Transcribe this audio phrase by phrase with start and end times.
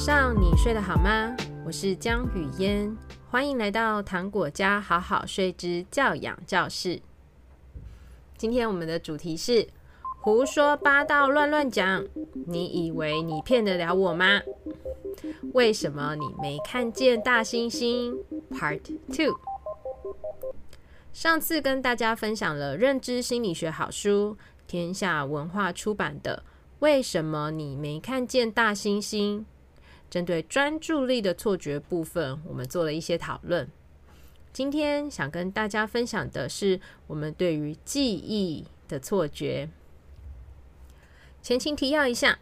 [0.00, 1.36] 上你睡得好吗？
[1.62, 2.96] 我是江雨嫣，
[3.30, 7.02] 欢迎来到糖果家好好睡之教养教室。
[8.38, 9.68] 今天我们的主题是
[10.22, 12.02] 胡说八道乱乱讲，
[12.46, 14.40] 你以为你骗得了我吗？
[15.52, 18.16] 为什么你没看见大猩猩
[18.50, 18.80] ？Part
[19.14, 19.38] Two。
[21.12, 26.42] 上次跟大家分享了认知心理学好书，天下文化出版的
[26.78, 29.40] 《为什么你没看见大猩猩》。
[30.10, 33.70] 针对专注力的错觉部分，我们做了一些讨论。
[34.52, 39.68] 今天想跟大家分享的是我们对于记忆的错觉。
[41.40, 42.40] 前情提要一下，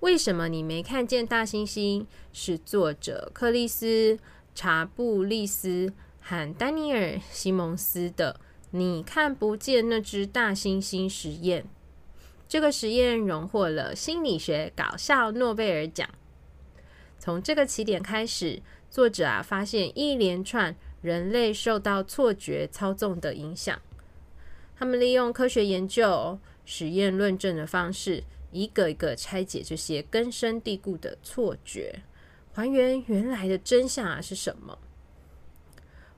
[0.00, 2.04] 为什么你没看见大猩猩？
[2.32, 4.16] 是作者克里斯·
[4.54, 8.38] 查布利斯和丹尼尔·西蒙斯的
[8.72, 11.64] “你看不见那只大猩猩”实验。
[12.46, 16.06] 这个实验荣获了心理学搞笑诺贝尔奖。
[17.22, 23.80] 从这个起点开始，作者啊发现一连串人类受到错觉操纵的影响。
[24.74, 32.02] 他们利用科学研究、实验论证的方式，一个一个拆解这些根深蒂固的错觉，
[32.52, 34.76] 还原原来的真相啊是什么？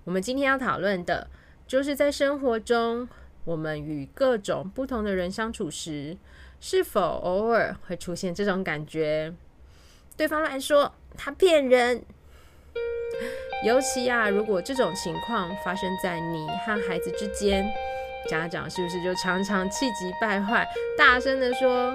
[0.04, 1.28] 我们今天要讨论的，
[1.66, 3.06] 就是在生活中，
[3.44, 6.16] 我们与各种不同的人相处时，
[6.58, 9.34] 是否偶尔会出现这种感觉？
[10.16, 12.02] 对方来说，他骗人。
[13.64, 17.64] 尤其啊，如果这种情况发生在你和孩子之间，
[18.28, 21.94] 家长是不是就常常气急败坏，大声的说：“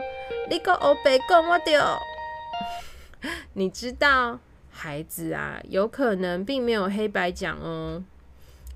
[0.50, 1.80] 你个欧北共我丢！”
[3.53, 8.03] 你知道，孩子啊，有可能并没有黑白讲哦。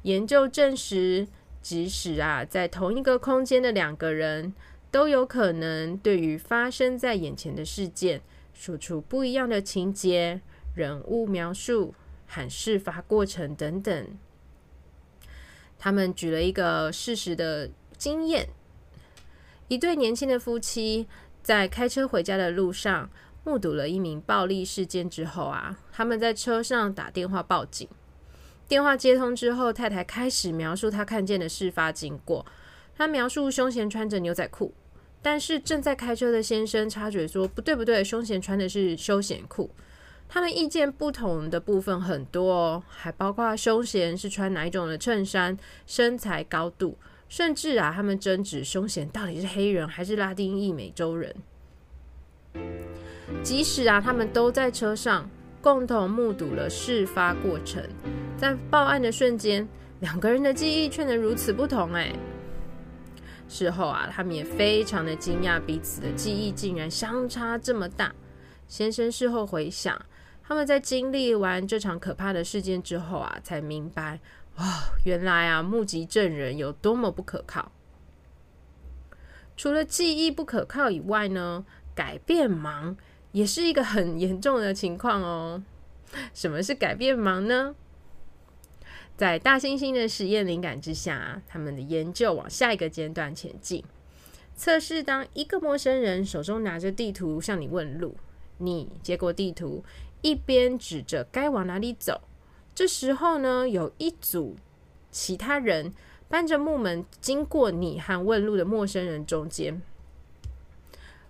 [0.04, 1.28] 研究证实，
[1.62, 4.54] 即使啊，在同一个空间的两个人，
[4.92, 8.22] 都有可能对于发生在眼前的事件。
[8.64, 10.40] 说出不一样的情节、
[10.74, 11.94] 人物描述
[12.26, 14.18] 和事发过程等等。
[15.78, 18.48] 他们举了一个事实的经验：
[19.68, 21.10] 一对年轻的夫妻
[21.42, 23.10] 在开车回家的路上，
[23.44, 27.86] 目睹了一名暴力事件之后啊，他们在车上打电话报警。
[28.66, 32.46] 电话接通之后，太太开始描述她看见的事发经过。
[32.96, 34.74] 她描述胸前穿着牛仔裤。
[35.24, 39.72] 但是正在开车的先生察觉说：“不对，不对，胸前穿的是休闲裤。”
[40.28, 46.98] 他们意见不同的部分很多哦，还包括凶嫌是穿哪一种的衬衫、身材高度，
[47.30, 51.36] 甚至啊，他们争执凶嫌到底是黑人还是拉丁裔美洲人。
[53.44, 55.30] 即使啊，他们都在车上
[55.62, 57.82] 共同目睹了事发过程，
[58.36, 59.68] 在报案的瞬间，
[60.00, 62.12] 两个人的记忆却能如此不同哎。
[63.54, 68.12] 事后啊，他们也非常的惊讶，彼此的记忆竟然相差这么大。
[68.68, 70.04] 先生事后回想，
[70.42, 74.20] 他们在经历完这场可怕的事件之后啊，才明白，
[74.58, 74.66] 哇，
[75.06, 77.72] 原来啊，目击证人有多么不可靠。
[79.56, 82.96] 除了记忆不可靠以外呢，改变盲
[83.34, 85.62] 也是一个很严重的情况哦。
[86.34, 87.76] 什么是改变盲呢？
[89.16, 93.84] 在大猩猩的实验灵感之下，他们的研究往下一个阶段前进，
[94.56, 98.16] 测试当一个陌生人手中拿着地图向你问路，
[98.58, 99.84] 你接过地图，
[100.22, 102.22] 一边指着该往哪里走。
[102.74, 104.56] 这时候呢，有一组
[105.12, 105.94] 其他人
[106.28, 109.80] 搬着木门经过你和问路的陌生人中间，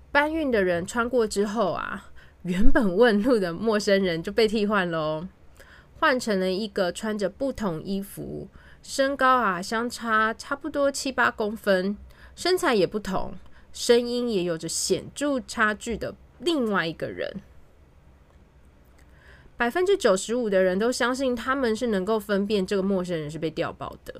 [0.10, 2.12] 搬运的人穿过之后啊，
[2.44, 5.28] 原本问路的陌生人就被替换喽。
[6.04, 8.50] 换成了一个穿着不同衣服、
[8.82, 11.98] 身高啊相差差不多七八公分、
[12.36, 13.36] 身材也不同、
[13.72, 17.34] 声音也有着显著差距的另外一个人。
[19.56, 24.20] 百分之九十五的人都相信他们是能够分辨这个陌生人是被调包的，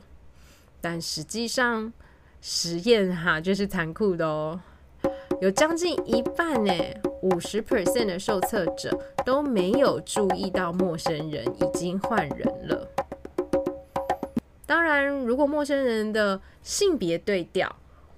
[0.80, 1.92] 但实际上
[2.40, 4.62] 实验哈就是残酷的哦。
[5.42, 6.74] 有将近一半呢，
[7.24, 12.90] 五十 percent 的受测者都没有注意到陌生人已经换人了。
[14.66, 17.74] 当然，如果陌生人的性别对调，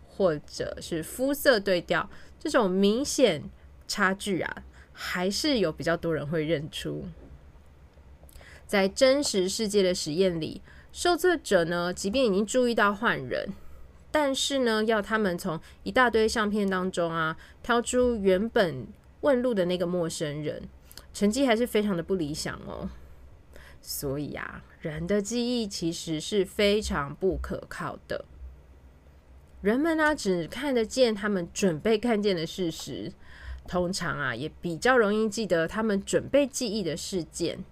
[0.10, 2.10] 或者是肤色对调，
[2.40, 3.44] 这种明显
[3.88, 7.06] 差距啊，还是有比较多人会认出。
[8.66, 13.50] 在真实世界的实验里，受测者呢，即便已经注意到换人。
[14.16, 18.88] 但是呢，要他们从一大堆相片当中啊，挑出原本
[19.20, 20.70] 问路的那个陌生人，
[21.14, 22.90] 成绩还是非常的不理想哦。
[23.82, 28.24] 所以啊，人的记忆其实是非常不可靠的。
[29.60, 33.12] 人们呢，只看得见他们准备看见的事实，
[33.68, 37.66] 通常啊也比较容易记得他们准备记忆的事件。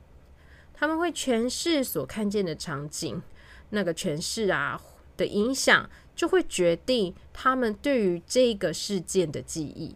[0.74, 3.22] 他们会诠释所看见的场景，
[3.70, 4.82] 那个诠释啊
[5.16, 9.96] 的影响，就会决定他们对于这个事件的记忆。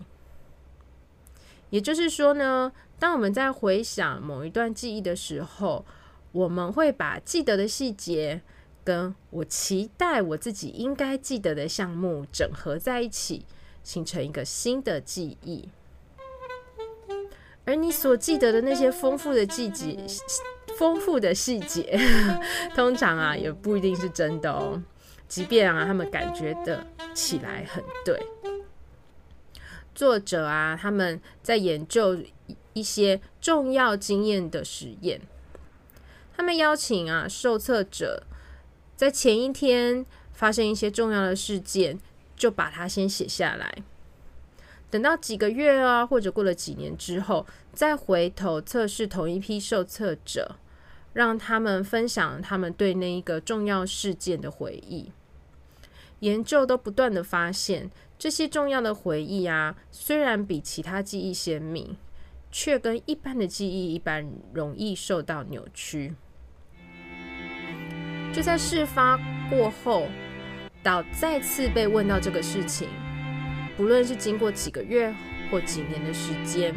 [1.69, 5.85] 也就是说呢，当我们在回想某一段记忆的时候，
[6.31, 8.41] 我们会把记得的细节
[8.83, 13.45] 跟我期待我自己应该记得的项目整合在一起，
[13.83, 15.67] 形成一个新的记忆。
[17.65, 19.97] 而你所记得的那些丰富的细节、
[20.79, 21.99] 丰富的细节，
[22.73, 24.81] 通常啊也不一定是真的哦。
[25.27, 28.19] 即便啊他们感觉得起来很对。
[29.93, 32.17] 作者啊他们在研究
[32.73, 35.21] 一些重要经验的实验。
[36.35, 38.23] 他们邀请啊受测者
[38.95, 41.99] 在前一天发生一些重要的事件，
[42.35, 43.73] 就把它先写下来。
[44.89, 50.55] 等到几个月啊，或者过了几年之后，再回头测试同一批受测者，
[51.13, 55.11] 让他们分享他们对那一个重要事件的回忆。
[56.19, 61.95] 研究都不断的发现，这些重要的回忆啊，虽然比其他记忆鲜明，
[62.51, 66.15] 却跟一般的记忆一般容易受到扭曲。
[68.33, 69.17] 就在事发
[69.49, 70.07] 过后，
[70.83, 72.89] 到再次被问到这个事情，
[73.75, 75.13] 不论是经过几个月
[75.51, 76.73] 或几年的时间，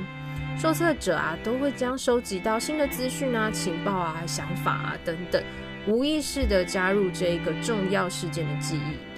[0.58, 5.42] 受测者啊都会将收集到新的资讯啊、情报啊、想法啊等等，
[5.86, 9.09] 无意识地加入这一个重要事件的记忆。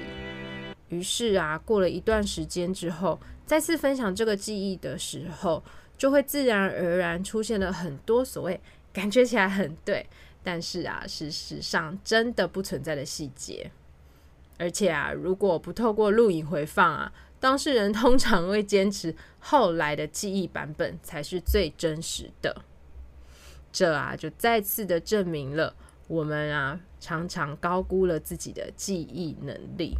[0.92, 5.64] 于是啊，过了一段时间之后，再次分享这个记忆的时候，
[5.96, 8.60] 就会自然而然出现了很多所谓
[8.92, 10.06] 感觉起来很对。
[10.44, 13.70] 但是啊，事实上真的不存在的细节，
[14.58, 17.10] 而且啊，如果不透过录影回放啊，
[17.40, 22.62] 当事人通常会坚持后来的记忆版本才是最真实的。
[23.72, 25.74] 这啊，就再次的证明了
[26.06, 29.96] 我们啊，常常高估了自己的记忆能力。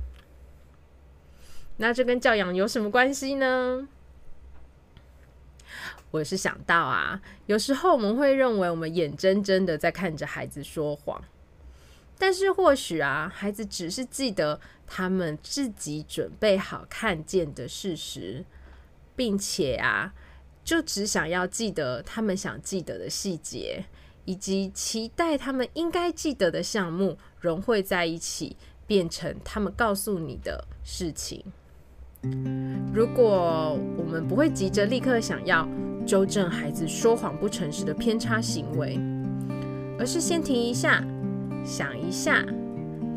[1.78, 3.88] 那这跟教养有什么关系呢？
[6.10, 11.24] 我是想到啊，有时候我们会认为我们眼睁睁的在看着孩子说谎，
[12.18, 18.44] 但是或许啊，孩子只是记得他们自己准备好看见的事实，
[19.16, 20.12] 并且啊，
[20.62, 23.86] 就只想要记得他们想记得的细节，
[24.26, 31.42] 以及期待他们应该记得的项目融汇在一起，变成他们告诉你的事情。
[32.92, 35.68] 如果我们不会急着立刻想要
[36.06, 38.98] 纠正孩子说谎不诚实的偏差行为，
[39.98, 41.02] 而是先停一下，
[41.64, 42.44] 想一下，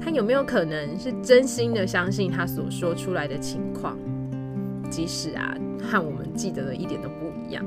[0.02, 3.98] 他有没有可能是真心的相信他所说出来的情况，
[4.90, 7.66] 即使啊和我们记得的一点都不一样。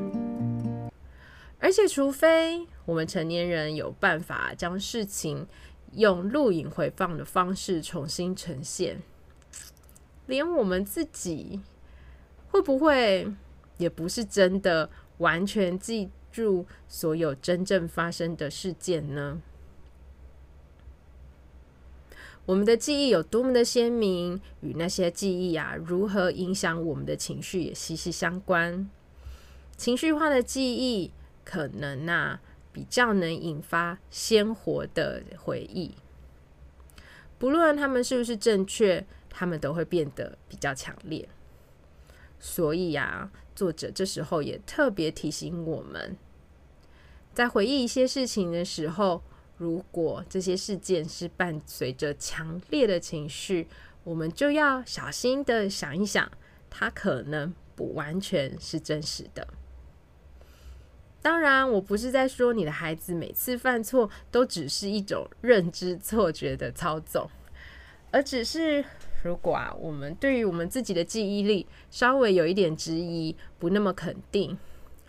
[1.61, 5.47] 而且，除非我们成年人有办法将事情
[5.95, 8.99] 用录影回放的方式重新呈现。
[10.29, 11.61] 连我们自己
[12.51, 13.27] 会不会
[13.79, 14.89] 也不是真的
[15.19, 19.41] 完全记住所有真正发生的事件呢？
[22.45, 28.89] 我们的记忆有多么的鲜明，与那些记忆啊如何影响我们的情绪也息息相关。
[29.77, 31.11] 情绪化的记忆
[31.45, 32.41] 可能啊
[32.73, 35.95] 比较能引发鲜活的回忆，
[37.39, 39.07] 不论他们是不是正确。
[39.39, 41.29] 他们都会变得比较强烈，
[42.41, 46.17] 所以呀，作者这时候也特别提醒我们，
[47.33, 49.23] 在回忆一些事情的时候，
[49.57, 53.69] 如果这些事件是伴随着强烈的情绪，
[54.03, 56.29] 我们就要小心的想一想，
[56.69, 59.47] 它可能不完全是真实的。
[61.23, 67.31] 当然，我不是在说你的孩子每次犯错都只是一种认知错觉的操纵，
[68.11, 68.85] 而只是。
[69.23, 74.57] 如果啊，我们对于我们自己的记忆力稍微有一点质疑，不那么肯定，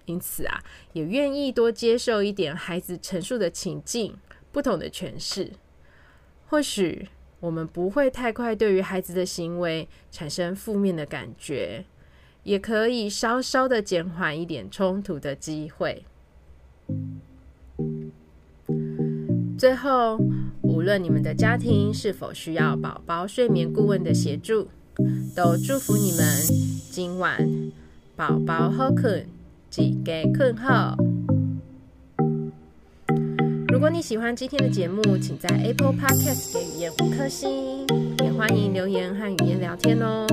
[0.05, 0.63] 因此啊，
[0.93, 4.17] 也愿意多接受一点孩子陈述的情境
[4.51, 5.51] 不同的诠释，
[6.47, 7.07] 或许
[7.39, 11.85] 我们不会太快对于孩子的行为产生负面的感觉，
[12.43, 16.03] 也可以稍稍的减缓一点冲突的机会。
[19.57, 20.17] 最后，
[20.79, 24.69] 无论你们的家庭是否需要宝宝睡眠顾问的协助，
[25.35, 26.23] 都祝福你们
[26.89, 27.69] 今晚
[28.15, 29.25] 宝宝好困，
[29.75, 30.95] 一家困好。
[33.67, 37.85] 如果你喜欢今天的节目，请在 Apple Podcast 给语嫣五颗星，
[38.23, 40.25] 也欢迎留言和语言聊天哦。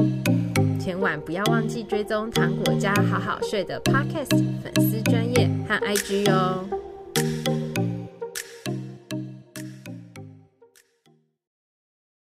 [0.79, 4.31] 千万不要忘记追踪糖果家好好睡的 Podcast
[4.63, 6.65] 粉丝专业和 IG 哦。